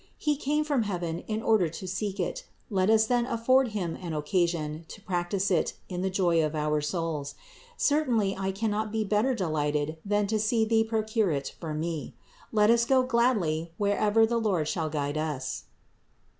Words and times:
He 0.17 0.35
came 0.35 0.63
from 0.63 0.81
heaven 0.81 1.19
in 1.27 1.43
order 1.43 1.69
to 1.69 1.87
seek 1.87 2.19
it, 2.19 2.43
let 2.71 2.89
us 2.89 3.05
then 3.05 3.27
afford 3.27 3.67
Him 3.67 3.95
an 4.01 4.15
occasion 4.15 4.83
to 4.87 4.99
practice 4.99 5.51
it 5.51 5.73
in 5.89 6.01
the 6.01 6.09
joy 6.09 6.43
of 6.43 6.55
our 6.55 6.81
souls; 6.81 7.35
certainly 7.77 8.35
I 8.35 8.51
cannot 8.51 8.91
be 8.91 9.03
better 9.03 9.35
delighted 9.35 9.97
than 10.03 10.25
to 10.25 10.39
see 10.39 10.65
thee 10.65 10.83
procure 10.83 11.29
it 11.29 11.53
for 11.59 11.75
me. 11.75 12.15
Let 12.51 12.71
us 12.71 12.83
go 12.83 13.03
gladly 13.03 13.73
wherever 13.77 14.25
the 14.25 14.39
Lord 14.39 14.67
shall 14.67 14.89
guide 14.89 15.19
us." 15.19 15.65